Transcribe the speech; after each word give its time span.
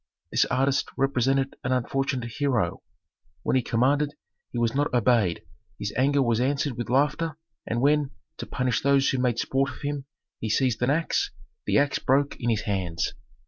This 0.31 0.45
artist 0.45 0.89
represented 0.97 1.57
an 1.63 1.71
unfortunate 1.71 2.25
hero: 2.39 2.81
when 3.43 3.55
he 3.55 3.61
commanded 3.61 4.15
he 4.51 4.57
was 4.57 4.73
not 4.73 4.91
obeyed, 4.95 5.43
his 5.77 5.93
anger 5.95 6.23
was 6.23 6.41
answered 6.41 6.75
with 6.75 6.89
laughter, 6.89 7.37
and 7.67 7.81
when, 7.81 8.09
to 8.37 8.47
punish 8.47 8.81
those 8.81 9.07
who 9.09 9.19
made 9.19 9.37
sport 9.37 9.69
of 9.69 9.81
him, 9.83 10.05
he 10.39 10.49
seized 10.49 10.81
an 10.81 10.89
axe, 10.89 11.29
the 11.67 11.77
axe 11.77 11.99
broke 11.99 12.35
in 12.39 12.49
his 12.49 12.61
hands. 12.61 13.13